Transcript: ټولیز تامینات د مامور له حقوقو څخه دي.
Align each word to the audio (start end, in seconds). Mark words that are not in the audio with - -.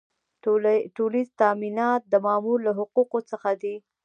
ټولیز 0.97 1.27
تامینات 1.41 2.01
د 2.07 2.13
مامور 2.25 2.57
له 2.67 2.71
حقوقو 2.79 3.19
څخه 3.31 3.49
دي. 3.61 3.75